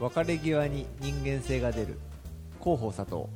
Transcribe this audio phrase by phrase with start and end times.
[0.00, 1.98] 別れ際に人間性が出る。
[2.60, 3.26] 広報佐藤。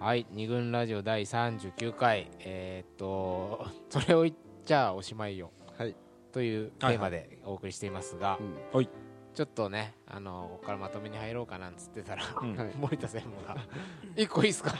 [0.00, 2.30] はい二軍ラジオ第39回。
[2.40, 4.34] えーっと それを言っ
[4.64, 5.96] ちゃおしまいよ、はい。
[6.32, 8.76] というテーマでお送りしていますが、うん。
[8.76, 8.88] はい。
[9.34, 12.56] ちょっとねあのここからまとめに入ろうかなんつってたら、うん。
[12.56, 12.72] はい。
[12.76, 13.56] 森田専務が
[14.16, 14.72] 「一個いいっすか?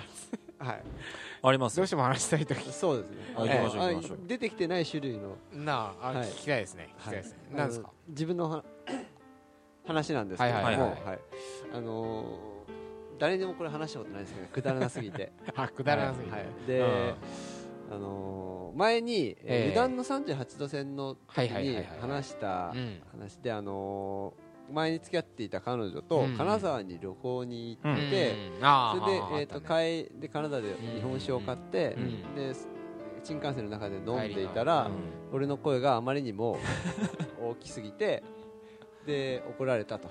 [0.58, 0.82] はい。
[1.42, 1.76] あります？
[1.76, 2.60] どうしても話したい時。
[2.72, 3.16] そうですね。
[3.36, 4.18] あ行きましょうあ行きましょう。
[4.26, 5.36] 出てきてない種類の。
[5.52, 6.88] なああ、はい聞きたいですね。
[6.98, 7.90] 聞きたいですね、なんですか？
[8.08, 8.64] 自分のは
[9.86, 11.04] 話なんですけども、はいはいはい。
[11.04, 11.18] はい。
[11.74, 12.58] あのー
[13.20, 15.32] 誰にもこれ話したことないですけどくだらなすぎて。
[15.56, 16.46] あくだらなすぎて、はい。
[16.68, 17.14] で、
[17.90, 19.36] あのー前に、えーえ。
[19.40, 21.86] え油断の38度線の時はいはいはいにはい。
[22.00, 23.02] 話したうん。
[23.18, 26.36] 話で、あのー前に付き合っていた彼女とうん。
[26.36, 27.94] 金沢に旅行に行うん。
[27.94, 30.08] って、それで、えー、とあったね。
[30.10, 32.34] 帰で金沢で日本酒を買って、うん。
[32.34, 32.54] で
[33.24, 34.90] 新幹線の中で飲んでいたら、の。
[35.32, 36.58] 俺の声があまりにも
[37.40, 38.22] 大きすぎて
[39.06, 40.08] で怒られたと、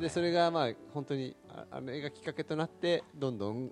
[0.00, 3.70] でそれがまあ本当にああれがきっかけとなってどんどん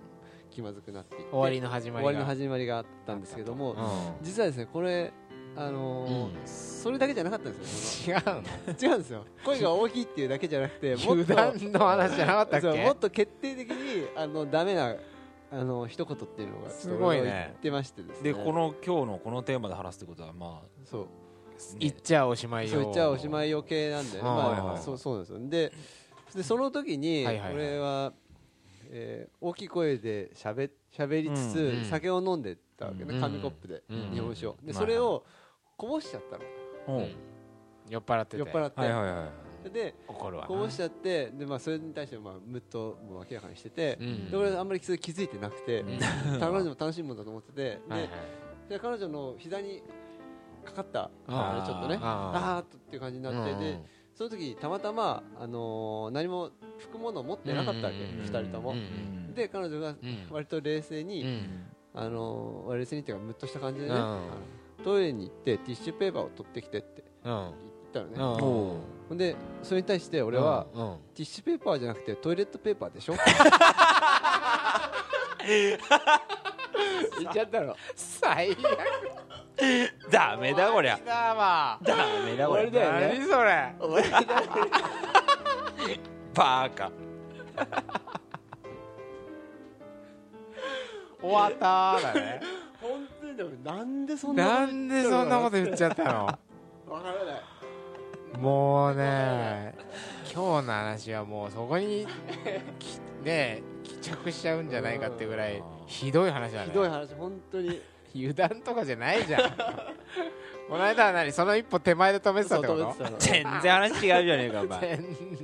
[0.51, 2.11] 気まずくなっていって終わりの始まりが。
[2.11, 4.25] 終わりの始まりがあったんですけども、うん。
[4.25, 5.13] 実はですねこれ
[5.57, 6.31] あのーうん。
[6.47, 8.17] それだけじゃなかったんですよ。
[8.17, 8.43] 違うの？
[8.81, 9.25] 違うんですよ。
[9.45, 12.85] 声が大きいっていうだけじゃなくてもっと油断の話じゃなかったっけ？
[12.85, 14.95] もっと決定的にあのダメな
[15.51, 17.47] あの一言っていうのがすごいね。
[17.49, 18.33] 言ってましてですね。
[18.33, 21.03] でこの今日のこのテーマで話すってことはまそう。
[21.03, 21.07] あ
[21.81, 24.27] 言っちゃおしまいよ言っちゃおしまいよ系なんで、はい
[24.63, 25.73] まあそうそうですよで
[26.33, 27.55] でその時にはいはいはい。
[27.55, 28.13] 俺は、
[28.91, 34.57] えー大きい声でしゃべしゃべりつつ、うん酒を飲んでたわけね、うん紙コップで、うん日本酒を。
[34.63, 35.25] でうんそれを
[35.79, 36.99] こぼしちゃったの。
[36.99, 37.05] うん。
[37.05, 37.15] うん。
[37.89, 38.39] 酔っ払ってて。
[38.39, 44.31] 酔っ払って、はいはいはいでこぼしちゃってで、まあ、それに対してまあムッともう明らかにしてて、うん。
[44.31, 45.99] で俺あんまりそれ気づいてなくて、うん。
[46.39, 48.11] 彼女も楽しいもんだと思ってて、ではいはい。
[48.69, 49.83] で彼女の膝に
[50.65, 51.67] かかったあー。
[51.67, 51.99] ちょっとね。
[52.01, 53.61] ああーっとっていう感じになって、うん。
[53.61, 53.81] で
[54.15, 58.23] その時たまたま、あのー何も拭くものを持ってなかったわけ、うん。
[58.23, 58.75] 二人とも、
[59.35, 59.97] で彼女がうん。
[60.31, 61.67] 割と冷静に、うん。
[61.95, 63.95] あのー冷静にっていうかムッとした感じでね、
[64.85, 67.53] トイレに行ってティッシュペーパーを取ってきてってうん。
[67.93, 70.91] 言ったのね、ほんでそれに対して俺は、うん。
[70.93, 70.99] うん。
[71.15, 73.15] ティッシュペーパーじゃなくてトイレットペーパーでしょ？
[77.19, 77.75] 言っちゃったの。
[77.95, 78.59] 最悪。
[80.11, 80.99] ダメだこりゃ。
[81.05, 81.79] だわ。
[81.83, 82.93] ダメだこりゃ。
[83.01, 83.75] 何それ？
[83.81, 84.21] お前だ
[86.35, 86.91] バカ。
[91.21, 92.41] 終わったーだね
[93.39, 96.27] 本当にでもなんでそんなことなんでそんなこと言っちゃったの？
[96.27, 96.33] わ
[97.01, 97.43] からない。
[98.39, 99.75] もうね
[100.33, 102.07] 今日の話はもうそこに
[102.79, 106.67] きね帰着しちゃうんじゃないかっていうぐらいひどい話だね。
[106.67, 107.81] ひどい話本当に。
[108.15, 109.41] 油断とかじゃないじゃん。
[110.69, 111.31] この間は何？
[111.31, 112.95] その一歩手前で止めてたってこと？
[113.19, 114.99] 全然話違うじゃねえかお前。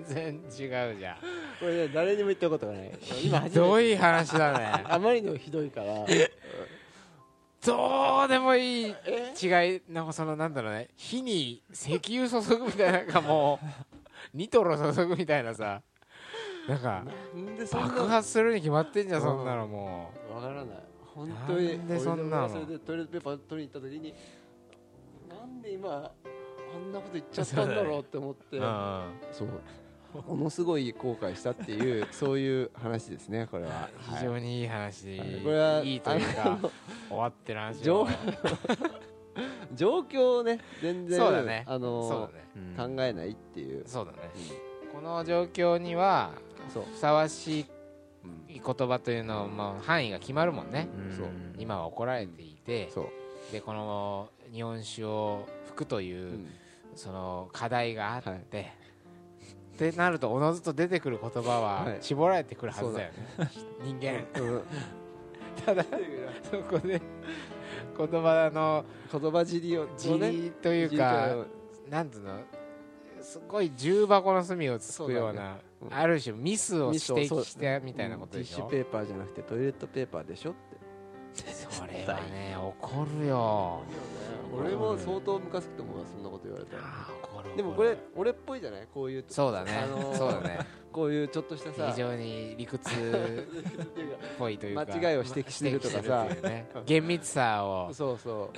[0.06, 1.16] 全然違うじゃん。
[1.60, 2.90] これね誰にも言ったことがない。
[3.22, 4.82] 今初ひどい話だね。
[4.84, 6.06] あまりにもひどいから
[7.64, 9.82] どうでもいい違い。
[9.88, 10.88] なんかそのなんだろうね。
[10.96, 13.66] 火に石油注ぐみたいななんかもう
[14.36, 15.82] ニトロ注ぐみたいなさ。
[16.68, 17.04] なんか
[17.72, 20.76] 爆発するに決まってんじゃんそんなのもわからない。
[21.14, 24.14] 本当にでそんなのそれでトイレットペーパー取りに行った時に
[25.28, 26.10] なんで今
[26.74, 28.58] あんなこと言っちゃったんだろうって思って。
[29.32, 29.48] そう
[30.22, 33.88] ものすごい後悔したっていうそういう話ですね これは。
[34.18, 35.40] 非常にいい話、はい。
[35.42, 36.58] これはいいというか
[37.08, 37.82] 終わってる話
[39.74, 41.64] 状況をね全然そうだね。
[41.66, 42.44] あのね。
[42.76, 43.82] 考えないっていう。
[43.86, 44.18] そうだね、
[44.92, 46.30] この状況には
[46.92, 47.66] ふさわしい
[48.48, 51.26] 言葉というのまあ範囲が決まるもんね、そう。
[51.58, 53.06] 今は怒られていて、そう。
[53.52, 56.46] でこの日本酒を吹くという、うん。
[56.94, 58.83] その課題があって、はい
[59.74, 61.98] ってなるとおのずと出てくる言葉ははい。
[62.00, 63.50] 絞られてくるはずだよね、
[63.82, 64.24] 人間。
[64.40, 64.62] うん。
[65.66, 65.84] ただ
[66.50, 67.00] そこで
[67.96, 71.28] 言葉の言葉尻を地理という尻か。
[71.28, 71.46] と
[71.90, 72.40] なんつうの？
[73.20, 75.58] すごい重箱の隅をつくような
[75.90, 78.68] ある種ミスを指摘してみたいなことでしょ？
[78.68, 80.50] ティッシュペーパーじゃなくてトイレットペーパーでしょ？
[80.50, 80.73] って
[81.34, 83.82] それはね怒るよ。
[84.56, 86.82] 俺も相当ムカつくと思うわそんなこと言われたら。
[87.56, 88.86] でもこれ俺っぽいじゃない？
[88.92, 90.58] こういうそうだね、あのーそうだね。
[90.92, 91.90] こういうちょっとしたさ。
[91.90, 92.94] 非常に理屈っ
[94.38, 94.86] ぽいというか。
[94.88, 96.26] 間違いを指摘するとかさ。
[96.86, 97.92] 厳密さを。
[97.92, 98.50] そうそ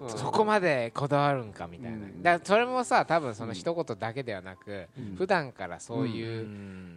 [0.00, 0.10] う、うん。
[0.10, 2.22] そこまでこだわるんかみたいな、うん。
[2.22, 5.16] だからそれもさ多分その一言だけではなく、うん。
[5.16, 6.46] 普段からそうういう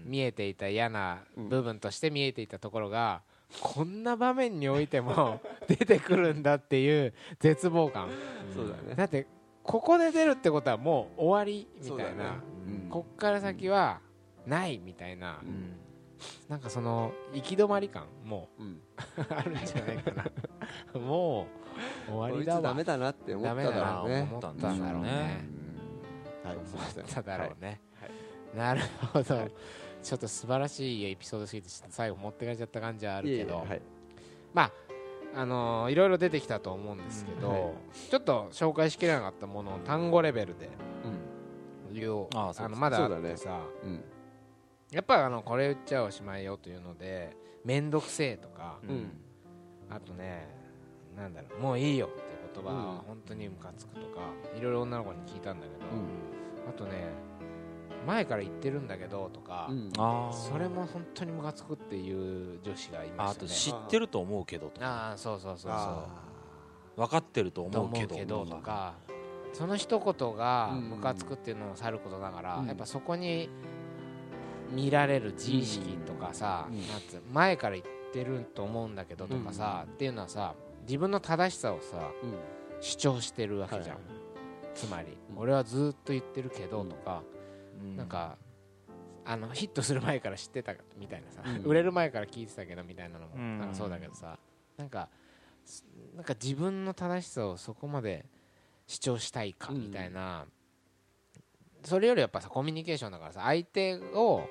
[0.05, 1.49] 見えていた嫌なうん。
[1.49, 3.21] 部分として見えていたところが、
[3.61, 8.09] こんな場面においても 出てくるんだっていう絶望感。
[8.53, 8.95] そうだね。
[8.95, 9.27] だって
[9.63, 12.39] ここで出るってことはもう終わりみたいな、ね。
[12.67, 12.89] うん。
[12.89, 14.01] こっから先は
[14.45, 15.77] ないみたいな、うん。
[16.49, 18.67] なんかその行き止まり感もうん。
[18.67, 18.79] う
[19.29, 20.25] あるんじゃないかな。
[20.99, 21.47] も
[22.07, 24.21] う終わこいつりだわダメだなって思っただろうね。
[24.29, 25.45] 思ったんだろうね。
[26.43, 28.57] 思っただろうね、はい。
[28.57, 28.81] なる
[29.13, 29.51] ほど、はい
[30.03, 33.55] ちょっと素晴らしいエピソードすぎて最後持ってかれちゃった感じはあるけど。
[33.55, 33.81] いえいえはい。
[35.35, 37.73] あのーいろいろ出てきたと思うんですけど、うんはい。
[38.11, 40.69] ちょっと紹介しきれなかったものを単語レベルで
[41.91, 42.27] 言おう。
[42.35, 44.03] ああのまだあってさ、うん。
[44.91, 47.35] やっぱあのこれ言っちゃおしまいよというので
[47.65, 49.11] 面倒くせえとか、うん。
[49.89, 50.47] あとね
[51.17, 52.21] なんだろうもういいよって
[52.53, 52.77] 言葉うん。
[52.77, 54.21] は本当にムカつくとか
[54.55, 57.07] いろいろ女の子に聞いたんだけど、あとね
[58.05, 59.91] 前から言ってるんだけどとか、うん。
[60.33, 64.87] それも本当にムカつくっていう女子がいまああとしたね知ってると思うけどとか。
[64.87, 66.05] ああそうそうそうそあ
[66.95, 68.15] 分かってると思うけど。
[68.15, 68.93] けどとか
[69.53, 70.89] その一言がうん。
[70.89, 72.67] ムカつくっていうのもさることながら、うん。
[72.67, 73.49] やっぱそこに
[74.71, 76.77] 見られる自意識とかさ、うん。
[76.87, 80.55] なんつう前から言ってると思うんだけどとかさ、っていうのはさ
[80.87, 82.39] 自分の正しさをさーうん。
[82.81, 84.03] 主張してるわけじゃん、はい。
[84.75, 85.41] つまり、うん。
[85.41, 87.42] 俺はずっと言ってるけどうんとか、うん
[87.95, 88.37] なんか
[89.25, 91.63] あのヒットする前から知ってたみたいなさ、うん。
[91.63, 93.59] 売れる前から聞いてたけどみたいなのもうん。
[93.59, 94.37] なんかそうだけどさ
[94.77, 95.09] なんか
[95.65, 95.85] す
[96.15, 98.25] なんか自分の正しさをそこまで
[98.87, 99.81] 主張したいかうん。
[99.83, 100.45] みたいな、
[101.83, 104.47] それよりやっぱさコミュニケーションだからさ相手を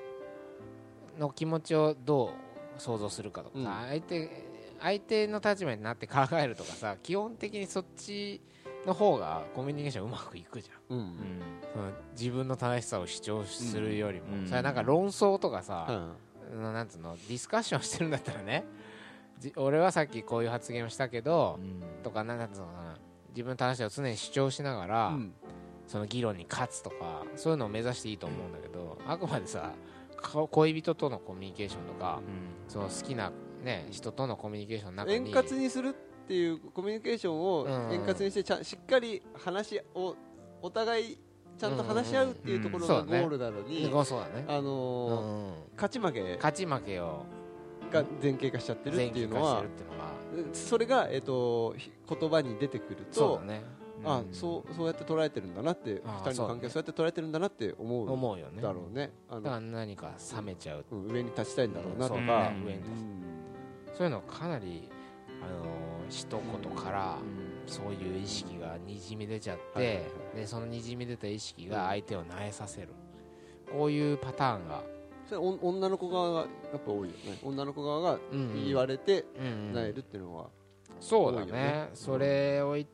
[1.19, 2.33] の気持ちをど
[2.77, 3.89] う想像するかとかさ、うん。
[3.89, 4.29] 相手
[4.81, 8.41] 相手の立場になって考えるとかさ基本的にそっち
[8.85, 10.97] の方がコミュニケーションうまくいくじゃん。
[10.97, 11.15] うん。
[11.73, 14.45] その自分の正しさを主張するよりも、うん。
[14.45, 16.15] それはなんか論争とかさ、
[16.53, 16.73] うん。
[16.73, 18.65] なんつうのディスカッションしてるんだったらね
[19.39, 21.59] じ俺はさっきこういう発言をしたけど、
[22.03, 22.97] とかなんつうのかな
[23.29, 25.33] 自分の正しさを常に主張しながら、うん。
[25.85, 29.73] その議論に勝つとかそういうのを目指していいと思うんだけどあくまでさ
[30.15, 32.21] か恋人とのコミュニケーションとか、
[32.69, 35.93] その好きな、ね、人とのコミュニケーションの中に円滑にするっ
[36.27, 40.15] ていうコミュニケーションをうん円滑にしてちゃんしっかり話を
[40.61, 41.17] お互い
[41.57, 44.29] ちゃんと話し合うっていうところがゴールなのに、勝
[45.89, 46.35] ち負け。
[46.35, 47.25] 勝ち負けを。
[47.93, 49.63] が前傾化しちゃってるっていうのは
[50.51, 53.39] それが、えっとひ言葉に出てくると
[54.05, 58.11] あそうそうやって捉えてるんだなってあ二人の関係をそうやって捉えてるんだなって思う。
[58.11, 58.61] 思うよね。
[58.61, 59.11] だろうね。
[59.29, 60.85] あだからの、何か冷めちゃう。
[60.91, 62.63] うん上に立ちたいんだろうなとか、ね。
[62.65, 62.81] 上に
[63.95, 64.89] そういうのかなり、
[65.47, 65.73] あのー
[66.09, 67.17] 一言から
[67.65, 70.05] そういう意識がにじみ出ちゃって、
[70.35, 72.89] でそのにじみ出た意識が相手を萎えさせる。
[73.71, 74.83] こういうパターンが、
[75.27, 76.45] それお女の子側がや
[76.77, 77.39] っぱ多いよね。
[77.41, 79.73] 女の子側がうん言われてうんうん。
[79.73, 80.49] なえるっていうのは、
[80.99, 81.45] そうだね。
[81.45, 81.89] 多いよね。
[81.93, 82.87] それを言っ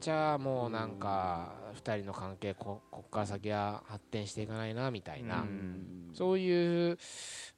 [0.00, 6.10] ちゃもうなんか2人の関係ここっから先は発展していかないなみたいな、うん。
[6.12, 6.98] そういう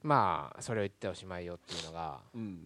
[0.03, 2.59] まあそれを言っておしまいよっていうのがうん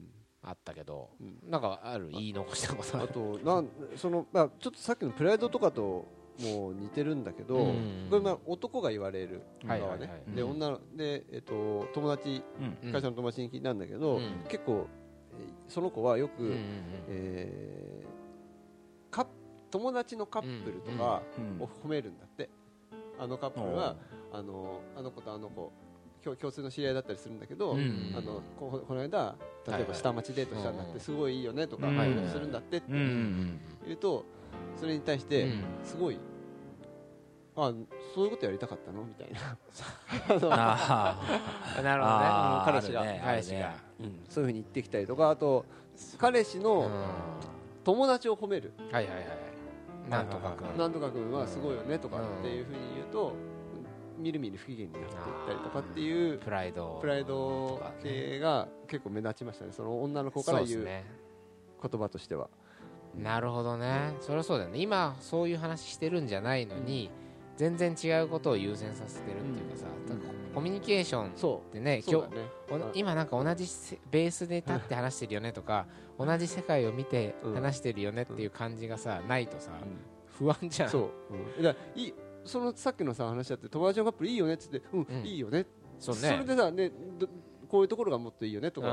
[0.47, 1.39] あったけど、うん。
[1.49, 2.09] なんかある？
[2.11, 6.05] 言い残したことあとなんその、まあ、ちょっとさっきのプライドとかと
[6.39, 8.07] もう似てるんだけど、うん。
[8.09, 10.35] これまあ男が言われる側ね、はいはいはい。
[10.35, 10.51] でうん。
[10.51, 12.77] 女ので、えっと友達うん。
[12.87, 14.43] うん会社の友達に聞いたんだけど、うん。
[14.47, 14.87] 結構
[15.39, 16.61] えーその子はよく、うんうんうん。
[17.09, 18.05] えー
[19.11, 19.27] カッ
[19.71, 22.49] 友達のカップルとかうんを褒めるんだって、
[23.19, 23.95] あのカップルは
[24.31, 25.71] あのあの子とあの子
[26.25, 28.13] 共共通の知り合いだったりするんだけど、うん。
[28.17, 29.35] あのここの間
[29.67, 31.87] 例えば下町デートしたんだっはいはいてすごいいいよねとか
[32.31, 34.25] するんだってって言うと
[34.75, 35.63] それに対しうてん。
[35.83, 36.17] すごい
[37.57, 37.71] あ
[38.13, 39.03] そういうことやりたかったの？
[39.03, 39.39] みたいな。
[41.83, 42.25] なるほどね。
[42.65, 43.21] 彼氏がね。
[43.23, 43.75] 彼氏が。
[43.99, 44.19] うん。
[44.27, 45.65] そういうふうに言ってきたりとかあと
[46.17, 46.89] 彼氏の
[47.83, 48.73] 友達を褒める。
[48.79, 49.27] うんはいはいはい。
[50.09, 50.77] なんとかくん。
[50.77, 53.33] なんとか君はすごいよねとかっていうふうに言うと
[54.17, 55.13] みるみる不機嫌になっていっ
[55.47, 56.97] たりとかっていうプライド。
[57.01, 59.71] プライド系が結構目立ちましたね。
[59.71, 62.49] その女の子から言う言葉としては。
[63.17, 64.13] なるほどね。
[64.21, 64.79] そりゃそうだよね。
[64.79, 67.09] 今そういう話してるんじゃないのに
[67.57, 70.09] 全然違うことを優先させてるっていうかさ、うん。
[70.09, 72.01] だからコミュニケーションっそてね。
[72.01, 72.03] ね
[72.69, 75.85] おな今なんか同じせベースで立って話してるよねとか
[76.19, 77.53] 同じ世界を見てうん。
[77.53, 80.15] 話してるよねっていう感じがさないとさうん。
[80.37, 80.89] 不安じゃん。
[80.89, 81.11] そう、
[81.57, 82.13] うん、だい
[82.45, 85.25] そのさっきのさ話だって友達のカップルいいよねっつってうん、うん。
[85.25, 85.65] いいよね。
[85.99, 86.21] そうね。
[86.21, 87.27] それでさねど
[87.67, 88.87] こういうところがもっといいよねとか、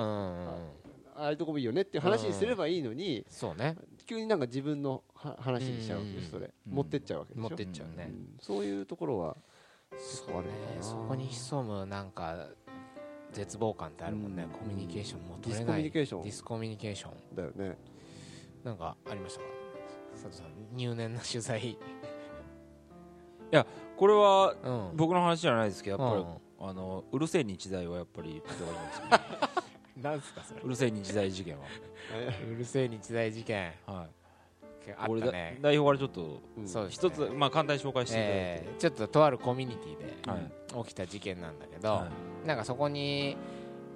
[1.14, 3.76] ああいうとこもいいよねっていう話にすればいいのに、そうね。
[4.06, 6.75] 急になんか自分のは話にしちゃうわけでうんすそれ、うん。
[6.75, 7.42] 持ってっちゃうわけでしょ。
[7.42, 8.09] 持ってっちゃうね。
[8.09, 8.37] うん。
[8.40, 9.37] そういうところは
[9.99, 10.49] そうね。
[10.80, 12.49] そこに潜むなんか
[13.32, 14.44] 絶望感ってあるもんね。
[14.44, 14.50] うん。
[14.50, 15.82] コミュニケーションもディスコミュ取れない。
[15.82, 17.37] ニケーションディスコミュニケーション。
[17.37, 17.76] だよね。
[18.64, 19.47] なんかありましたか？
[20.12, 21.78] 佐藤さん入念な取材
[23.97, 24.97] これはうん。
[24.97, 26.68] 僕の話じゃないですけどやっぱり、うん。
[26.68, 29.11] あのうるせえ日大はやっぱり 言った方がいいんですよね。
[30.02, 30.61] なんすかそれ。
[30.62, 31.64] うるせえ日大事件は。
[32.50, 33.73] うるせえ日大事件。
[33.87, 34.06] は
[34.99, 35.59] あい、俺だったね。
[35.61, 40.85] 代表からちょっとうんそうです一つ、まあ簡単に紹介していただいて、えーちょっととあるコミュニティではい。
[40.85, 42.09] 起きた事件なんだけど、は
[42.47, 43.37] なんかそこに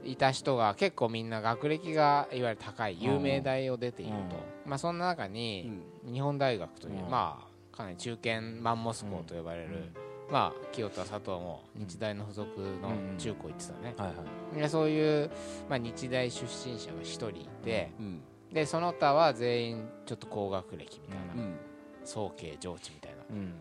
[0.05, 5.63] いた人が結構みんな学歴がいわゆる高い有名大を出ていると、まあ、そんな中うに
[6.07, 6.13] ん。
[6.13, 7.11] 日本大学という、うん。
[7.11, 9.93] まあかなり中堅マンモス校と呼ばれる、
[10.31, 14.15] まあ清田佐藤も日大の付属の中高行ってたね、はいは
[14.57, 14.61] い。
[14.61, 15.31] でそういう、
[15.69, 18.21] まあ、日大出身者が一人いてうん
[18.53, 21.57] でその他は全員ちょっと高学歴みたいな、うん。
[22.05, 23.19] 早慶上智みたいな。
[23.29, 23.55] うん。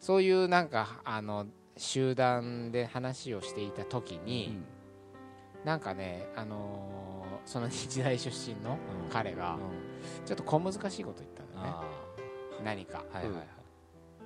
[0.00, 4.64] そういうなんかあの集団で話をしていた時うに、ん。
[5.64, 7.14] なんかね、あのー
[7.46, 9.60] その日大出身のうん彼がうん
[10.26, 11.68] ちょっと小難しいこと言ったんだね。
[11.68, 11.84] あ
[12.64, 13.04] 何か。
[13.12, 13.46] あはいはいはい、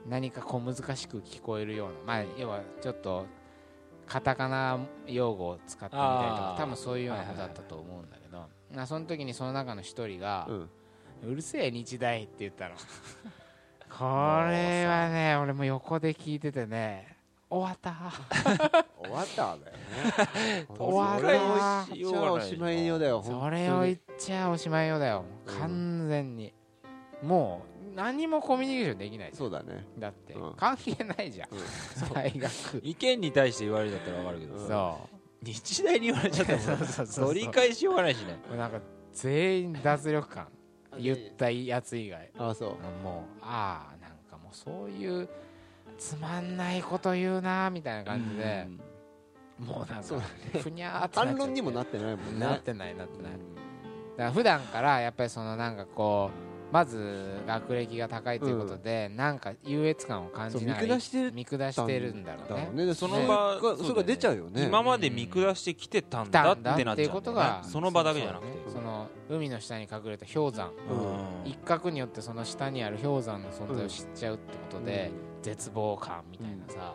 [0.09, 3.27] 何か小難しく聞こえるようなまあ要はちょっと
[4.07, 10.71] カタカナ用語を使ってみたりとか多分そういうようなことだったと思うんだけど、まあその時にその中の一人がうん
[11.31, 12.75] 「うるせえ日大」って言ったの。
[13.91, 14.05] こ
[14.51, 17.17] れはね俺も横で聞いててね
[17.51, 17.95] 終わった。
[19.03, 21.95] 終わったんだよね 終わった。
[21.95, 26.55] よおしまいよだよそれを言っちゃおしまいよだようん完全に。
[27.23, 29.31] もう何もコミュニケーションできない。
[29.35, 29.85] そうだね。
[29.97, 30.33] んだって。
[30.33, 30.55] うん。
[30.55, 31.49] 関係ないじゃん。
[31.53, 32.15] うん。
[32.15, 32.81] 大学。
[32.85, 34.65] 意見に対して言われるんだったら分かるけど、う。
[34.65, 34.99] んそ
[35.43, 38.39] 日大に言われちゃったら そうそうそう取り返しようがないしね。
[38.53, 38.81] うなんか
[39.13, 40.47] 全員脱力感。
[40.97, 42.31] 言ったやつ以外。
[42.39, 42.71] あそう。
[43.03, 45.29] もうああなんかもうそういう
[45.99, 48.69] つまんないこと言うなみたいな感じで。
[49.59, 50.27] もうなんそうか
[50.63, 51.19] ふにゃーって。
[51.19, 52.47] 反論にもなってないもんね。
[52.47, 53.33] なってないなってない。
[53.33, 53.43] だか
[54.25, 62.71] ら普段からやっぱりそのなんかこうまず学歴が高いということで、なんか優越感を感じない下してる見下してるんだろうね。
[62.75, 64.65] ねでその場それがそれが出ちゃうよね。
[64.65, 68.53] 今まで見下してきてたんだってなっちゃうんだよっていうことがねその場だけじゃなくて。
[68.67, 70.69] そうねその海の下に隠れた氷山。
[70.69, 71.51] うん。
[71.51, 75.11] 一角によってその下にある氷山の存在を知っちゃうってことで、
[75.43, 76.95] 絶望感みたいなさ、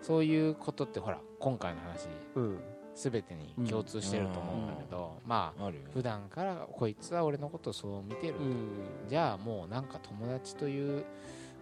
[0.00, 2.08] そういうことってほら今回の話。
[2.36, 5.78] うん全てに共通してると思うんだけど、まああね。
[5.92, 9.08] 普段からこいつは俺のことをそう見てる、うん。
[9.08, 11.04] じゃあもうなんか友達という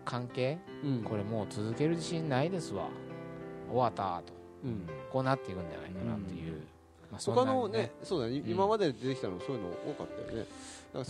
[0.05, 1.03] 関係うん。
[1.03, 2.89] これもう続ける自信ないですわ。
[3.69, 4.33] 終わったと。
[4.65, 4.87] うん。
[5.11, 6.63] こうなっていくんじゃないかなっていう、
[7.11, 8.43] まあそ他のねそうだね。
[8.47, 10.47] 今まで出てきたのそういうの多かったよね。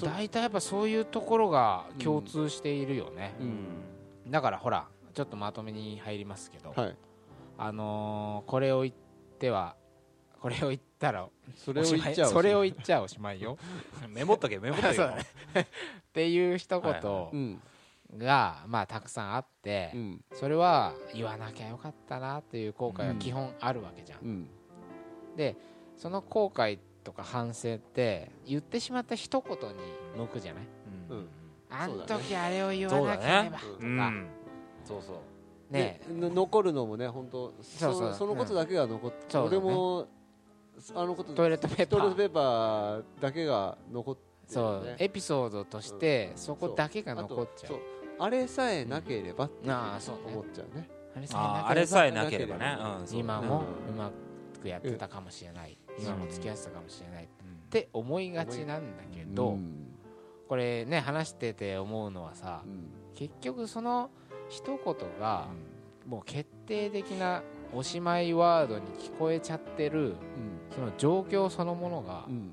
[0.03, 3.45] 大体やっぱそういうところが共通しているよね、う
[4.29, 4.31] ん。
[4.31, 6.97] だからほらちょっとまとめに入りますけど、はい。
[7.57, 8.95] あのーこれを言っ
[9.39, 9.77] ては
[10.41, 12.33] これを言ったらそれを言っちゃうおしまい。
[12.33, 13.59] それを言っちゃおしまいよ。
[14.09, 14.97] メモっとけメモっとけ。
[15.61, 15.67] っ
[16.13, 17.63] ていう一はい言うん
[18.19, 20.25] が、まあたくさんあって、うん。
[20.33, 24.51] それは言わなきゃよかったなっていう後悔は基本あるわけじゃん、うん。
[25.37, 25.57] で
[25.97, 29.77] その後悔とか反省って言ってしまった一言に
[30.17, 30.65] 向くじゃない？
[31.11, 31.29] うん。
[31.71, 31.91] あん。
[31.91, 34.13] そうだね時あれを言わなければとか、
[34.85, 35.23] そうそ
[35.71, 36.01] うね。
[36.09, 38.13] 残るのもね本当そうそう。
[38.13, 39.57] そそのことだけが残ってそうだね。
[39.59, 40.09] 俺も
[40.95, 41.99] あのことトイレットペーパー。
[41.99, 47.77] トイレットペーパーだけが残ってそう、エピソードとしてそこだけがあ残っちゃそう。
[47.79, 47.81] う。
[48.19, 50.23] あれさえなければってああそうね。
[50.27, 50.89] 思っちゃうね。
[51.15, 52.77] あれあーあれれさえなければね。
[53.01, 53.95] うん今もうん。
[53.95, 54.11] うま
[54.61, 56.05] くやってたかもしれない、うん。
[56.05, 57.25] 今も付き合ってたかもしれない。
[57.25, 57.29] っ
[57.71, 59.87] て思いがちなんだけど、うん
[60.49, 62.91] これね話してて思うのはさうん。
[63.15, 64.11] 結局その
[64.49, 65.47] 一言が
[66.07, 67.43] もう決定的な
[67.75, 70.15] おしまいワードに聞こえちゃってるうん。
[70.75, 72.53] その状況そのものがうん。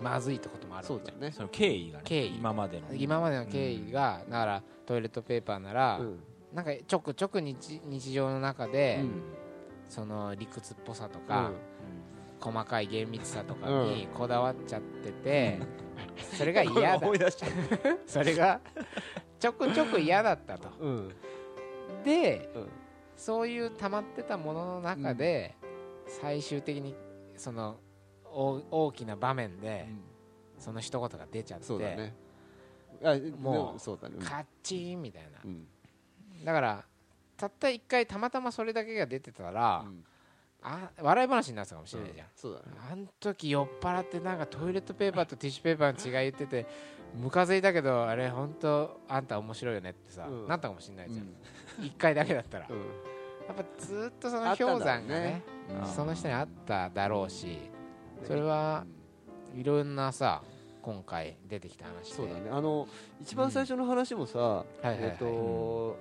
[0.00, 0.86] まずいってこともある。
[0.86, 1.32] そうだね。
[1.32, 2.36] その経緯がね経緯。
[2.36, 2.86] 今までの。
[2.94, 6.20] 今までの経緯が、だからトイレットペーパーなら、うん。
[6.52, 9.22] なんかちょくちょく日日常の中で、うん。
[9.88, 11.50] その理屈っぽさとか、
[12.42, 12.52] うん。
[12.52, 15.60] 細かい厳密さとかにこだわっちゃってて、
[16.36, 17.06] それが嫌だ。
[17.06, 17.50] 思い出しちゃう
[18.06, 18.60] それが
[19.40, 20.68] ちょくちょく嫌だったと。
[20.80, 21.14] うん。
[22.04, 22.68] でうん
[23.16, 25.56] そういう溜まってたものの中で、
[26.06, 26.94] 最終的に
[27.36, 27.78] その
[28.24, 29.88] 大大きな場面で、
[30.58, 32.14] その一言が出ちゃってそうだね。
[33.02, 34.16] あもうそうだね。
[34.20, 35.38] カッチンみたいな。
[35.44, 35.66] うん。
[36.44, 36.84] だから
[37.36, 40.04] たった一回たまたまそれだけが出てたら、うん
[40.68, 42.64] あ笑い話になってたかもしれないじゃん、そうだね。
[42.90, 46.66] あん時酔っ払ってなんかトイレットペーパーとティッシュペーパーの違い言ってて
[47.14, 50.48] ムカついたけどあれ本当あんた面白いよねってさ、うん。
[50.48, 51.26] なったかもしれないじゃん。
[51.78, 51.86] うん。
[51.86, 52.76] 一、回だけだったら、うん。
[52.76, 52.82] や
[53.52, 55.42] っぱずっとその氷山がねね。
[55.94, 57.58] その人にあっただろうし
[58.24, 58.84] それは
[59.54, 60.42] いろんなさ
[60.82, 62.14] 今回出てきた話で。
[62.16, 62.50] そうだね。
[62.50, 62.88] あの
[63.22, 65.04] 一番最初の話もさ、はいはいはい。
[65.04, 65.96] えっと、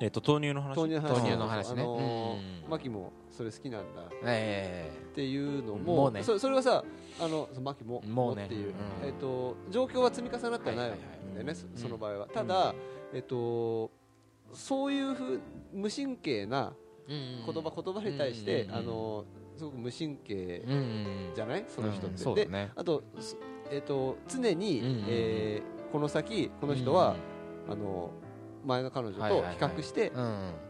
[0.00, 0.76] えっと豆乳の話。
[0.76, 1.82] 豆乳の話豆乳の話ね。
[1.82, 2.70] あのーうん。
[2.70, 4.02] マキもそれ好きなんだ。
[4.22, 6.22] えっていうのももうね。
[6.22, 6.84] そそれはさ
[7.18, 9.06] あのそマキももっていう、うん。
[9.06, 11.34] えっと状況は積み重なってはないんはいはいはい。
[11.36, 11.54] だよね、うん。
[11.78, 12.26] そその場合は。
[12.26, 12.74] ただ、
[13.14, 13.90] えっと
[14.52, 15.40] そういうふう
[15.72, 16.74] 無神経な
[17.08, 19.24] 言葉言葉に対して、うんあの
[19.56, 20.62] すごく無神経
[21.34, 21.64] じゃない？
[21.66, 23.38] その人って、であと,す、
[23.70, 27.16] えっと常に、うんえーこの先この人は、
[27.68, 28.10] あの
[28.66, 30.12] 前の彼女と比較して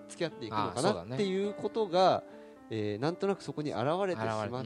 [0.09, 2.23] 付き合っていくのかなっていうことが、
[2.71, 4.65] えーなんとなくそこに現れてしまっ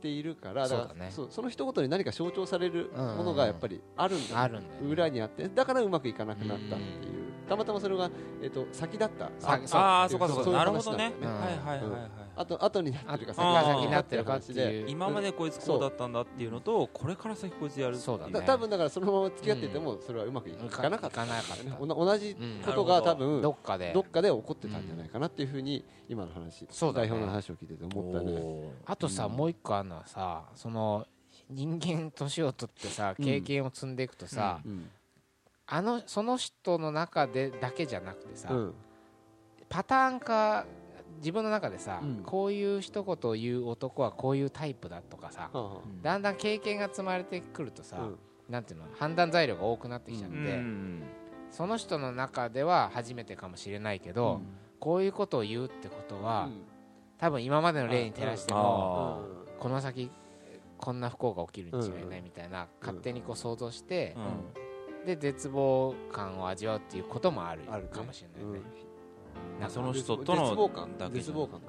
[0.00, 4.88] ているからだからそうその一言に何か象徴されるものがやっぱりあるんだ、あるんだよね。
[4.88, 7.13] 裏にあってだからうまくいかなくなったっていう、
[7.48, 8.10] たまたまそれが、
[8.42, 9.30] えっと先だった。
[9.38, 10.50] さあああそうかそうか。
[10.50, 11.40] いなるほどね話なんだようん。
[11.40, 12.10] はいはいはいはい。
[12.36, 14.24] あと後になってるかあ先が先だっていう。
[14.24, 18.32] 話で今までこいつこうだったんだっていうのとこれから先こいつやるっていそうだね。
[18.32, 21.24] だ多分だからそのまま付き合っててもそれはうまくいかなかった。
[21.24, 22.62] いかなかったおな同じうん。
[22.64, 23.92] ことが多分どっかで。
[23.92, 28.70] どっかで起こってたんじゃないかなっていうふうに今の話そうだね代表の話を聞いてて思ったね。
[28.86, 31.06] あとさ、もう一個あるのはさその
[31.50, 33.24] 人間年を取ってさうん。
[33.24, 34.88] 経験を積んでいくとさ、うん
[35.66, 38.74] あのその人の中でだけじゃなくてさ、うん。
[39.68, 40.66] パターン化
[41.18, 42.22] 自分の中でさ、うん。
[42.24, 48.18] こういう一言を言う男はこういうタイプだとかさ、はあはだんだん経験が積まれてくるとさ、あうん。
[48.48, 51.02] なんていうの判断材料が多くなってきちゃって、うん
[51.50, 54.40] その人の中では初めてかもしれないけど、
[54.80, 56.48] こういうことを言うってことは、
[57.16, 60.10] 多分今までの例に照らしても、あこの先
[60.78, 64.63] こんな不幸が起きるに違いないみたいな、勝手にこう想像してー、うん
[65.04, 67.88] で絶望感を味わうっていうこともあるあるね。
[67.90, 68.60] かもしれないね。
[69.60, 71.66] まあその人との絶望感だけ絶望感か。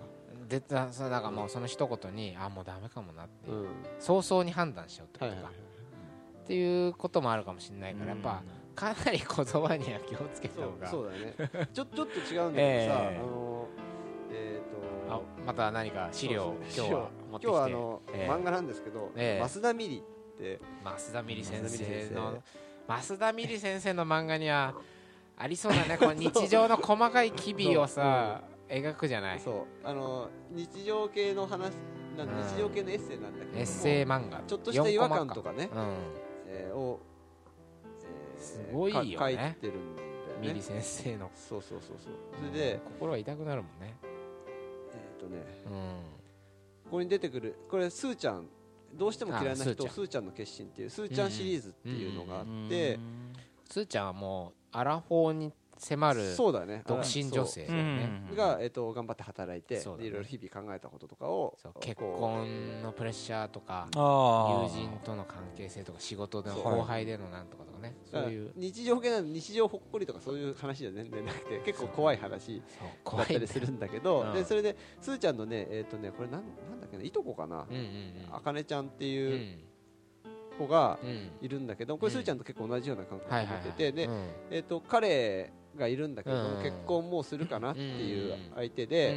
[0.48, 3.54] でだからもうその一言にあもうダメかもなって、う。
[3.54, 3.68] ん。
[4.00, 5.66] 早々に判断しちゃうってことか、はいはいはい
[6.46, 8.44] っていうこともあるかもしれないから、やっぱ
[8.76, 10.88] かなり言葉には気をつけた方が。
[10.88, 11.68] そうだね。
[11.74, 13.18] ちょ ちょっと違うんだけどさええ。
[13.18, 13.68] あの
[14.32, 17.48] えっあとまた何か資料を今日は持ってきて。
[17.48, 18.32] 今日はあのええ。
[18.32, 19.48] 漫画なんですけどええ。
[19.48, 20.60] 増田ミリって。
[20.84, 22.44] 増田美里先生の
[22.88, 24.76] 増田美里先生の漫画には
[25.38, 25.98] ありそうだね。
[25.98, 29.40] この日常の細かい機微をさ描くじゃない。
[29.40, 29.88] そう。
[29.88, 31.74] あの日常系の話
[32.18, 32.44] なんうん。
[32.44, 34.42] 日常系のエッセイなんだけどもエッセイ漫画。
[34.48, 35.70] ちょっとした違和感とかね。
[35.74, 35.98] うん。
[36.48, 37.00] えーを
[38.38, 39.16] えーすごいよね。
[39.16, 40.08] か書いてるんだよ
[40.42, 40.48] ね。
[40.48, 41.32] ミリ先生の。
[41.36, 42.14] そうそうそうそう。
[42.52, 43.96] それで心は痛くなるもんね。
[44.94, 45.72] えっとねうん。
[46.86, 48.48] ここに出てくるこれスーちゃん
[48.98, 49.88] どうしても嫌いなあスーちゃん。
[49.88, 53.00] 人スーちゃんの決心っていうスーちゃんシリーズっていうのがあっうんて
[53.68, 56.84] つーちゃんはもうアラフォーに迫るそうだね。
[56.88, 58.10] 独身女性だよね。
[58.36, 59.82] が、えっと頑張って働いてね。
[59.98, 67.96] でいろいろ日々考えたこととかを結婚のプレッシャーとかあ友人との関係性とか仕事での後輩でのなんとかとかね。
[68.10, 68.52] そういう。
[68.56, 72.62] 日常系なの日常ほっこりとかそういう話じゃ全然なくて結構怖い話
[73.06, 74.34] だったりするんだけどうん。
[74.34, 77.66] でそれでスーちゃんのねえっ、とねこれなんなんだっけないとこかな？
[78.32, 79.12] あかねちゃんってうん。
[79.12, 79.60] いう
[80.58, 81.10] 子がうん。
[81.10, 82.20] うんいるんだけどこれうん。
[82.20, 83.66] スーちゃんと結構同じような感覚をはいはいはい。
[83.66, 84.30] 持っててでうん。
[84.52, 86.64] えっと彼がいるんだけどうん。
[86.64, 88.38] 結婚もうするかなっていううん。
[88.56, 89.16] 相手うんでで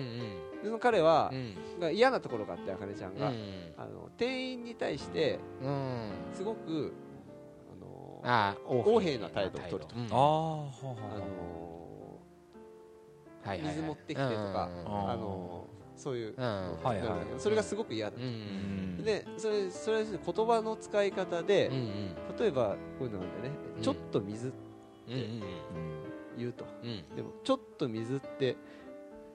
[0.65, 1.55] その彼はうん。
[1.81, 3.29] が嫌なところがあってあかねちゃんが。
[3.29, 3.35] うん。
[3.77, 6.11] あの店員に対してうん。
[6.33, 6.93] すごく
[7.73, 9.89] あのああ横柄な態度を取ると。
[9.97, 10.03] うん。
[10.05, 10.69] ああは
[11.15, 12.19] あの
[13.63, 15.65] 水持ってきてとかあの
[15.97, 16.37] そういううん。
[16.37, 17.19] のはいはい。
[17.39, 22.37] それがすごく嫌だうんうんでそれそれ言葉の使い方でうんうん。
[22.39, 23.55] 例えばこういうのなんでね。
[23.77, 23.83] うん。
[23.83, 24.53] ちょっと水
[25.09, 25.43] うんうん
[26.39, 26.65] 言うと。
[26.83, 27.17] うん。
[27.17, 28.57] でもちょっと水って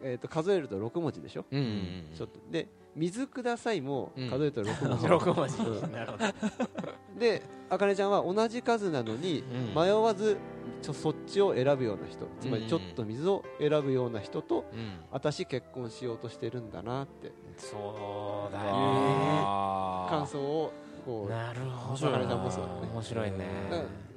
[0.01, 1.45] えーと数えると6文字でしょ？
[1.51, 2.39] うんうんちょっと。
[2.51, 4.29] で水くださいもうん。
[4.29, 5.07] 数えると6文字。
[5.09, 5.57] 六文字。
[5.61, 5.91] うん。
[5.91, 6.25] なるほど。
[7.19, 9.81] であかねちゃんは同じ数なのにうん。
[9.81, 10.37] 迷わず
[10.81, 12.27] ちょそっちを選ぶような人。
[12.39, 12.63] つまうん。
[12.63, 14.99] りちょっと水を選ぶような人とうん。
[15.11, 17.31] 私結婚しようとしてるんだなって。
[17.57, 17.77] そ
[18.49, 18.71] うだよね
[19.45, 20.73] あ感想を
[21.05, 22.07] こうなるほど。
[22.07, 22.33] 面白いね。
[22.93, 23.45] 面白いね。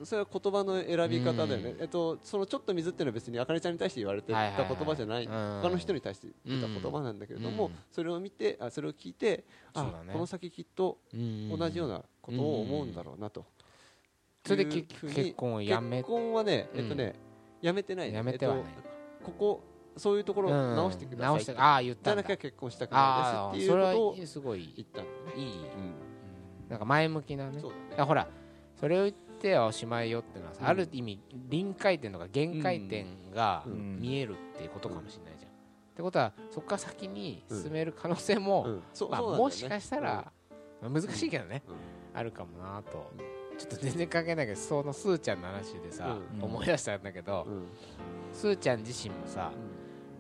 [0.05, 5.25] それは言葉の選び方だよね、えっと、そのちょっと水っていうのは別にあかねちゃんに対して言われてた言葉じゃない。
[5.25, 5.61] うん。
[5.63, 7.73] 他の人に対して言った言葉なんだけれども、うん。
[7.91, 9.45] それを見てあそれを聞いて
[9.75, 11.57] あ、この先きっとうん。
[11.59, 13.45] 同じようなことを思うんだろうなと、
[14.45, 17.15] それで結婚をやめ結婚はねえっとね、
[17.63, 18.57] やめてないねやめては
[19.23, 19.65] ここ
[19.97, 22.21] そういうところ直してください直してああ言っじたんだ。
[22.21, 25.47] ゃなきゃ結婚したくないですっていうことを言ったんだね、いい。
[25.47, 26.06] うん
[26.69, 27.61] なんか前向きなね。
[27.61, 27.85] そうだね。
[27.91, 28.29] だからほら
[28.81, 30.69] それを言ってはおしまいよっていうのはさ、うん。
[30.69, 33.99] ある意味臨界点とか限界点がうん。
[34.01, 35.51] 見えるっていうことかもしれないじゃん。
[35.51, 35.55] っ
[35.97, 38.83] てことはそこから先に進める可能性うも、ん。
[38.93, 39.45] そうまあ、そうなんだよね。
[39.45, 40.33] もしかしたら、
[40.83, 42.19] まあ難しいけどね、うん。
[42.19, 43.11] あるかもなと。
[43.57, 46.45] ちょっと全然関係ないけどそのすーちゃんの話でさ、うん。
[46.45, 47.67] 思い出したんだけど、うん。
[48.33, 49.51] すーちゃん自身もさ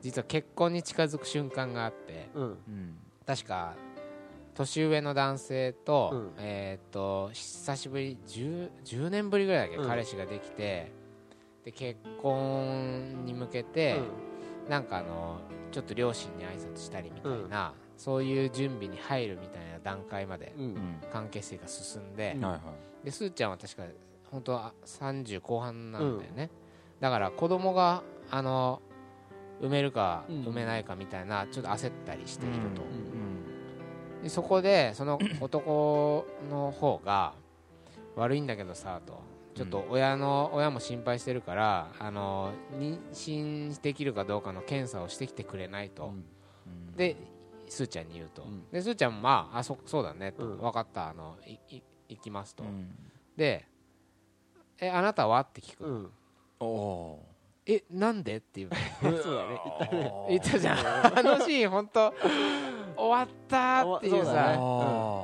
[0.00, 2.44] 実は結婚に近づく瞬間があってうん。
[2.44, 2.98] うん。
[3.26, 3.74] 確か
[4.56, 6.32] 年上の男性と,、うん。
[6.38, 9.88] えーっと久しぶり 10, 10年ぶりぐらいだっけ、うん。
[9.88, 10.92] 彼氏ができて
[11.64, 14.00] で結婚に向けて、
[14.68, 15.40] なんかあの
[15.72, 20.64] ちょっと両親に挨拶したりみたいな、そういう準備に入るみたいな段階までうん。
[20.64, 22.36] うんうん関係性が進んで、
[23.04, 23.82] ですーちゃんは確か
[24.30, 26.50] 本当は30後半なんだよね、
[27.00, 28.80] だから子供があの
[29.60, 30.40] 産めるかうん。
[30.42, 33.25] 産めないかみたいなちょっと焦ったりしていると、うん
[34.26, 37.32] でそこでその男の方が
[38.16, 39.20] 悪いんだけどさと。
[39.54, 46.12] ちょっと親の、親も心配してるからあの妊娠できるかどうかの検査をしてきてくれないと、
[46.66, 46.94] うん。
[46.94, 47.16] で
[47.66, 48.68] スーちゃんに言うと、うん。
[48.70, 50.58] でスーちゃんもまああそそうだねと、うん。
[50.58, 52.86] 分かったあのいい行きますと、うん。
[53.34, 53.64] で
[54.78, 55.40] えあなたは？
[55.40, 56.10] って聞く、うん。
[56.60, 57.26] おお
[57.68, 58.36] えなんで？
[58.36, 58.70] っていう
[59.02, 59.60] そうだね。
[59.66, 60.12] 言ったね。
[60.28, 60.78] 言ったじゃん。
[61.18, 62.14] あのシーン本当
[62.96, 64.56] 終わったっていうさ。
[64.56, 64.60] う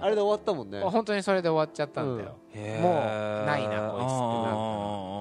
[0.02, 0.04] ん。
[0.04, 0.80] あれで終わったもんね。
[0.80, 2.90] 本当にそれで終わっちゃったんだよ、へーも
[3.44, 4.12] うないなこいつって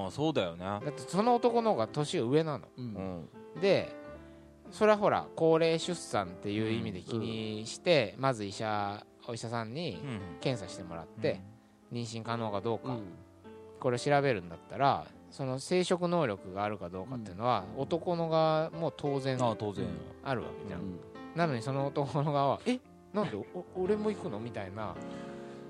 [0.04, 0.64] なそうだよね。
[0.64, 2.66] だってその男の方が年が上なの。
[2.76, 2.88] ううん。
[2.88, 3.28] ん
[3.60, 3.94] で
[4.72, 10.20] それはほら高齢出産っていう意味で気にして、まず医者お医者さんにうん。
[10.40, 11.40] 検査してもらって、
[11.92, 13.02] 妊娠可能かどうか、うん。
[13.78, 19.86] これを調べるんだったらその生殖能力があるかどうかっていうのは、男の側も当然ああ当然
[20.22, 20.98] あるわけじゃん、うん
[21.34, 22.78] なのにその男の側はえ？
[23.14, 24.38] なんでお俺も行くの？
[24.38, 24.94] みたいな。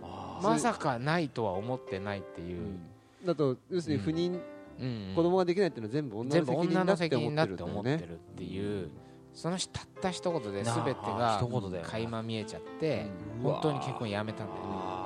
[0.02, 2.76] あまさかないとは思ってないっていう、
[3.24, 4.40] だと要するに不妊
[4.80, 5.12] うん。
[5.14, 8.90] 子供ができないっていうのは全部女の責任女の責だって思ってるってるっていう。
[9.34, 11.40] そのたった一言で全てが
[11.84, 13.06] 垣間見えちゃって
[13.38, 13.52] うん。
[13.52, 15.01] 本当に結婚やめたんだよあ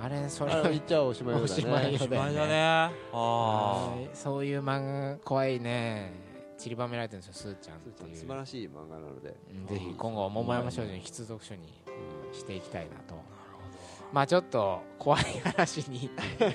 [0.00, 1.44] あれそれ言っちゃおしまいだね。
[1.44, 2.62] おしまいよーおしまいだね。
[2.62, 4.08] あはい。
[4.12, 6.12] そういう漫画怖いね。
[6.56, 8.16] 散りばめられてるんですよスーちゃんっていう。
[8.16, 9.36] 素晴らしい漫画なので。
[9.50, 9.66] うん。
[9.66, 11.62] ぜひ今後桃山少女に必読書に
[12.30, 12.34] うん。
[12.34, 13.14] していきたいなと。
[14.12, 16.08] まあちょっと怖い話に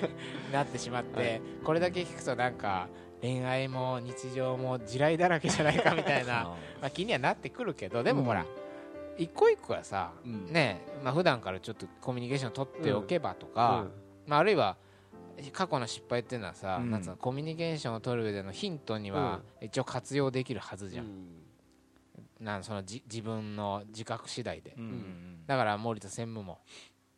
[0.50, 2.88] なってしまってこれだけ聞くとなんか
[3.20, 6.44] 恋愛も日常も地雷だらけじゃないかみたいな あ
[6.80, 8.46] まあ気にはなってくるけどでもほら、
[9.18, 10.52] 一個一個はさうん。
[10.52, 13.86] ねまあ普段からちょっとコミュニケーション取っておけばとか、
[14.26, 14.76] まあ、あるいは
[15.52, 16.90] 過去の失敗っていうのはさ、うん。
[16.90, 21.06] なんつうのコミュニケーションを取る上でのヒントには一応活用できるはずじゃん、
[22.40, 24.84] なんそのじ自分の自覚次第で、うん。
[24.84, 26.60] うんだから森田専務も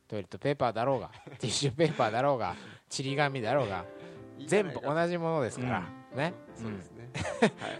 [0.08, 2.54] トイレットペーパーだろうが ティッシュペーパーだろうが
[2.88, 3.84] ちり紙だろうが
[4.46, 5.80] 全部同じものですから、
[6.14, 6.32] ね。
[6.54, 6.91] そうですね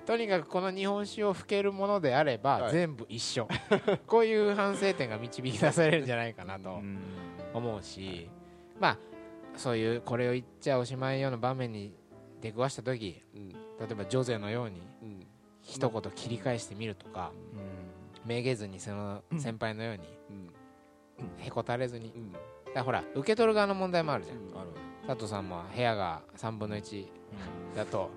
[0.07, 2.73] とにかくこの日本酒を吹けるものであればはい。
[2.73, 3.49] 全部一緒、
[4.07, 6.99] こういう反省点が導き出されるんじゃないかなとうん。
[7.55, 8.29] 思うし、
[8.81, 8.99] まあ
[9.57, 11.95] そういうこれを言っちゃおしまいような場面に
[12.41, 13.49] 出くわした時うん。
[13.51, 13.57] 例
[13.91, 15.27] えばジョゼのようにうん。
[15.63, 17.31] 一言切り返してみるとか、
[18.27, 20.53] めげずにその先輩のようにうん。
[21.39, 24.39] へこたれずに、だかうんらほら受け取る側の問題もあるじゃん、
[25.07, 27.07] 佐藤さんも部屋が3分の1
[27.77, 28.11] だと、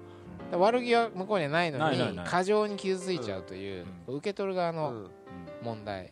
[0.52, 5.12] 悪気は向こうにはないのに過剰に傷ついちゃうという、受け取る側のうん。
[5.64, 6.12] 問題、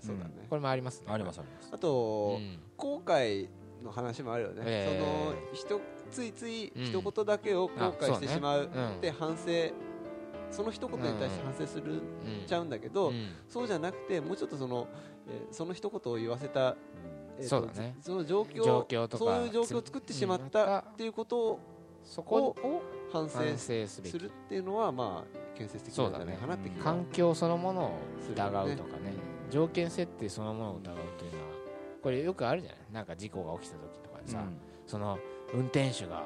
[0.50, 1.08] これもありますね。
[1.12, 1.69] ありますあります。
[1.72, 2.60] あとうん。
[2.76, 3.48] 後悔
[3.84, 5.56] の話もあるよね、ええ。
[5.63, 6.86] その人ついついうん。
[6.86, 8.91] 一言だけを後悔してしまうあそうね。
[8.96, 9.02] うん。
[9.02, 9.43] で反省
[10.50, 12.02] その一言に対して反省するうん。
[12.48, 13.28] ちゃうんだけど、うん。
[13.48, 14.88] そうじゃなくてもうちょっとその、
[15.28, 16.76] えーその一言を言わせた、
[17.38, 17.96] えーとそうだね。
[18.02, 18.63] その状況
[19.17, 20.80] そういう状況を作ってしまった。
[20.80, 21.60] っていうことを
[22.03, 23.71] そこを反省す
[24.17, 27.91] るっていうのはまあ建設的なんじゃないかなって気が環境そのものを
[28.31, 29.13] 疑うとかね。
[29.49, 31.45] 条件設定そのものを疑うというのは
[32.01, 32.79] これよくあるじゃない？
[32.91, 34.43] なんか事故が起きた時とかでさ、
[34.87, 35.19] その
[35.53, 36.23] 運転手が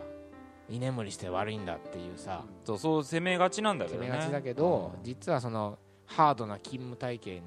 [0.70, 4.06] 居眠りして悪いんだっていうさ、そうそう攻めがちなんだけどね。
[4.06, 5.04] 責めがちだけど、うん。
[5.04, 7.42] 実はそのハードな勤務体系にう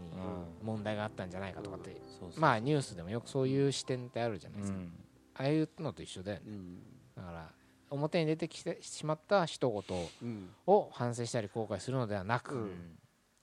[0.65, 1.97] ん問題があったんじゃないかとかって、
[2.37, 4.93] まあニュースでもよくそういう視点ってあるじゃないですか、うん。
[5.35, 6.45] ああいうのと一緒だよね。
[6.47, 6.79] うん。
[7.17, 7.51] だから
[7.91, 10.51] 表に出てきてしまった一言うん。
[10.67, 12.99] を反省したり後悔するのではなく、うん。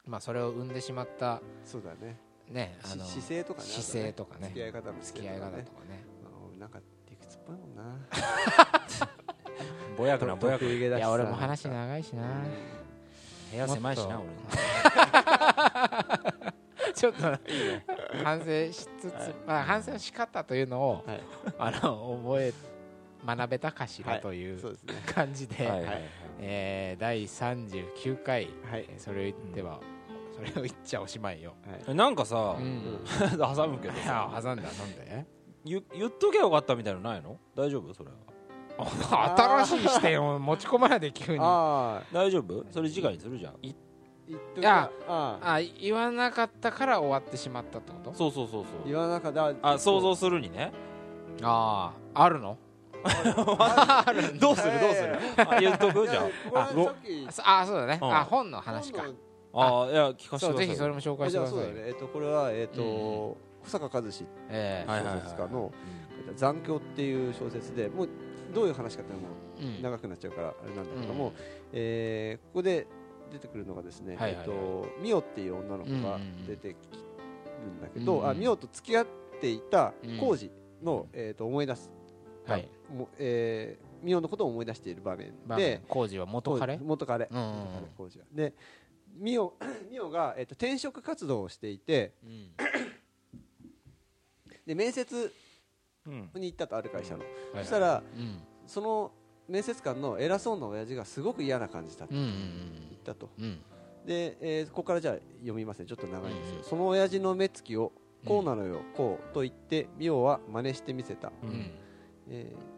[0.05, 2.17] まあ、それを生んでしまった、そうだね。
[2.49, 6.05] ね、あのし姿勢とかね姿勢とかね付き合い方も付き合い方とかね。
[6.25, 6.79] あのなんか
[7.09, 7.83] 理屈っぽいもんな。
[9.97, 12.23] ぼやくなぼやく得意げだしさいや俺も話長いしな。
[13.51, 14.27] 部屋狭いしな俺。
[16.93, 17.21] ちょっと
[18.23, 21.21] 反省しつつ、まあ、反省の仕方というのを、はい。
[21.59, 22.53] あの覚え
[23.35, 24.77] 学べたかしらという
[25.13, 28.85] 感じで、第39回、はい。
[28.89, 29.79] えーそれを言っては、
[30.35, 31.53] それを言っちゃおしまいよ、
[31.85, 31.95] はい。
[31.95, 32.99] なんかさうん。
[33.37, 34.29] 挟むけどいさ。
[34.33, 34.63] や挟んだ。
[34.63, 35.25] なんで？
[35.65, 37.37] 言言っときゃよかったみたいなのないの？
[37.55, 37.93] 大丈夫？
[37.93, 38.15] それは。
[39.65, 41.39] 新しい視点を持ち込まないで急に。
[41.41, 42.63] ああ大丈夫？
[42.71, 43.55] それ次回にするじゃん。
[43.61, 43.75] 言っ
[44.53, 48.13] といやあ言わなかったから終わってしまったってこと？
[48.13, 49.01] そうそうそう言そう。
[49.01, 49.53] わなかった。
[49.73, 50.71] あ想像するにね。
[51.41, 52.57] あああるの？
[54.39, 54.79] どうする？
[54.79, 55.17] どうする？
[55.37, 56.07] あ言っとく？
[56.07, 56.67] じゃあ。
[56.71, 57.99] これさっきあそうだね。
[58.01, 58.15] うん。
[58.15, 59.03] あ本の話か。
[59.53, 61.59] ああいや聞かせてくださいぜひそれも紹介しじてください。
[61.59, 61.87] ゃあそうだね。
[61.87, 65.19] えっとこれはえっと保坂和志えはいはいはい。
[65.21, 65.71] 小説家の
[66.35, 68.09] 残響っていう小説でもう
[68.53, 69.81] どういう話かっていうのもえうん。
[69.81, 71.33] 長くなっちゃうからあれなんだけども、
[71.73, 72.87] えーここで
[73.31, 74.45] 出てくるのがですね、はいはいはい。
[74.47, 76.45] えっとミオっていう女の子がうんうんうん。
[76.47, 78.29] 出てくるんだけど、うんうん。
[78.29, 79.07] あミオと付き合っ
[79.41, 80.17] ていたうん。
[80.17, 80.51] 浩二
[80.85, 81.89] の、えー、と思い出す、
[82.47, 82.67] はい。
[82.91, 86.77] もえーミオのことを思い出している場面場で面工事は元彼？
[86.77, 87.27] 元彼。
[87.31, 88.53] うんうん元彼浩二がで
[89.15, 89.53] ミオ
[89.89, 92.51] ミオが、えー、と転職活動をしていてうん。
[94.65, 95.33] で面接
[96.05, 96.29] うん。
[96.35, 98.39] に行ったとある会社の、はいそしたらうん。
[98.65, 99.11] その
[99.47, 102.15] 面接官の偉そうな親父がすごく嫌な感じだった。
[102.15, 102.29] うんうん
[102.89, 103.29] 言ったと。
[103.39, 103.59] うん。
[104.05, 106.63] で、えーここからじゃあ読みますねちょっと長いんですよ、うん。
[106.63, 107.91] その親父の目つきを
[108.25, 111.71] こうなのよ、こうと言ってミオは真似してみせた、うんうん
[112.29, 112.77] えー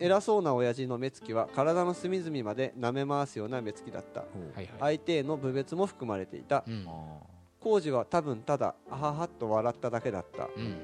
[0.00, 4.20] 偉そうな親父の目つきは体の隅々まで舐め回すような目つきだった。
[4.20, 4.70] はいはい。
[4.78, 6.62] 相手への侮蔑も含まれていた。
[6.68, 6.86] うん。
[7.58, 10.44] 浩二は多分ただあははっと笑っただけだった。
[10.44, 10.76] うん。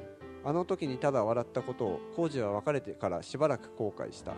[0.45, 4.33] あの時にただ笑ったことを浩二は別れてからしばらく後悔した。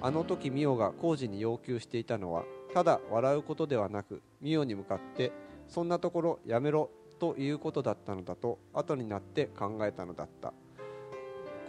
[0.00, 5.32] あの時ミオが浩二に要求していたのはただ笑うことではなくミオに向かって
[5.68, 10.52] そんなところやめろということだったのだと後になって考えたのだった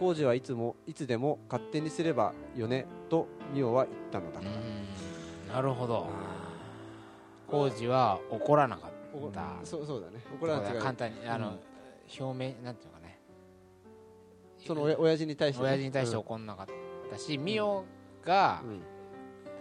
[0.03, 4.39] 浩二はいつもいつでも勝手にすればよねとミオは言ったのだ。
[4.39, 6.07] から、うんなるほど。
[7.47, 8.91] 工事は怒らなかっ
[9.31, 9.65] た。
[9.65, 10.19] そうそうだね。
[10.41, 11.59] 怒らなくて簡単にあのうん
[12.19, 13.17] 表面なんていうのかね。
[14.57, 16.65] その親親父に対してね、親父に対して怒んなかっ
[17.09, 17.85] たしミオ
[18.25, 18.81] がうん。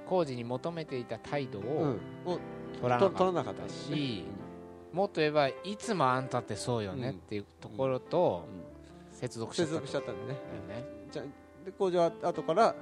[0.05, 1.69] 工事に求めていた態度うん。
[1.69, 2.41] をうん
[2.81, 4.25] 取らなかったし
[4.93, 8.72] もっと言えばいつもあんたってそうよねうんっていうところとうん
[9.23, 10.41] 接続しちゃ接った続しちゃったんでね。
[11.13, 11.23] じゃ
[11.65, 12.75] で工場は後から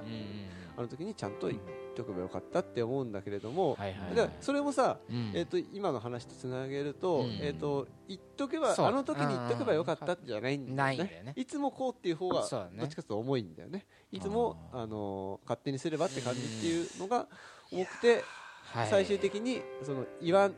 [0.75, 1.51] あの時にちゃんと
[1.95, 5.31] とけばよかったって思うんだけれども、はそれもさ、うん。
[5.35, 7.29] えー、と今の話とつなげると,、うん。
[7.41, 11.21] えー、と言っとけばあの時に言っとけばよかったじゃないんだよね。
[11.25, 13.85] ないつもこうっていう方がどっちかというと重いんだよね。
[14.11, 17.27] いつもあのー勝手にすればって感じっていうのが
[17.71, 18.23] 重くて、
[18.73, 18.89] はい。
[18.89, 20.55] 最終的にその言わん、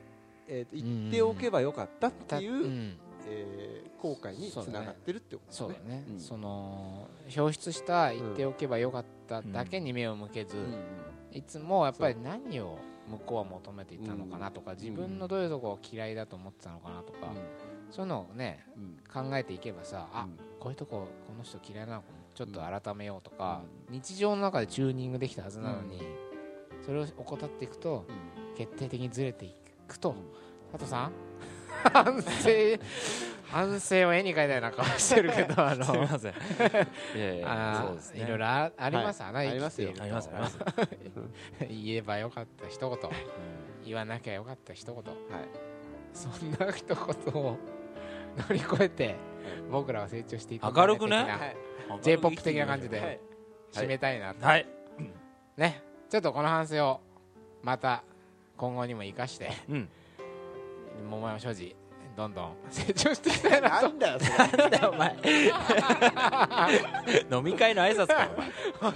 [0.47, 6.19] えー、と言っておけばよかったっていう、うんえー後悔につながってるってことそうだね、うん。
[6.19, 7.07] その
[7.37, 10.75] 表出した言っておけばよかっただけに目を向けず、うん
[11.31, 12.77] いつもやっぱり何を
[13.09, 17.33] 向こうは求めていたのかなとか、自分のどういうところを嫌いだと思ってたのかなとか、
[17.89, 18.65] そういうのをね。
[18.77, 26.01] うん考えていけばさ、あうんこういうとここの人嫌いなのかもちょっと改めようとか、日常の中でチューニングできたはずなのに、
[26.85, 28.05] それを怠っていくと
[28.57, 29.55] 決定的にずれてい
[29.87, 30.15] くと、
[30.71, 31.11] 佐藤さん
[31.91, 32.79] 反省
[33.51, 35.85] 反省を絵に描いたような顔してるけど あの。
[35.85, 36.33] すみません。
[37.15, 38.21] いやいやあそうですね。
[38.23, 40.59] いろいろああります、はい穴ありますよありますあります。
[41.69, 42.99] 言えばよかった一言。
[43.85, 44.95] 言わなきゃよかった一言。
[44.95, 45.05] はい。
[46.13, 47.57] そんな一言を
[48.37, 49.15] 乗り越えて
[49.69, 50.73] 僕らは成長していく。
[50.75, 51.17] 明るくね？
[51.17, 51.55] はい。
[52.01, 53.19] J p o p 的な感じはいで
[53.71, 54.65] 締めたいなと、はい。
[55.57, 55.83] ね。
[56.09, 57.01] ちょっとこの反省を
[57.61, 58.03] また
[58.57, 59.51] 今後にも生かして。
[59.69, 59.89] うん
[61.09, 61.75] 桃山商事
[62.15, 63.89] どんどん成長していきたいなと。
[63.89, 64.37] なんだよそれ。
[64.37, 65.15] なんだよお前
[67.31, 68.29] 飲み会の挨拶か
[68.81, 68.93] お前。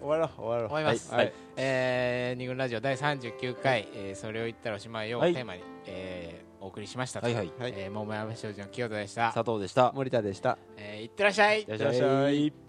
[0.00, 0.66] 終わろう終わろう。
[0.66, 1.32] 思います、はい。
[1.56, 5.34] えー、二軍ラジオ第39回、えーそれを言ったらおしまいをはい。
[5.34, 7.52] テーマに、えーお送りしましたと、はいはい。
[7.58, 9.92] はいえー桃山商事の清田でした、佐藤でした。
[9.94, 10.58] 森田でした。
[10.76, 11.62] えー、いってらっしゃい。
[11.62, 12.67] いらっしゃい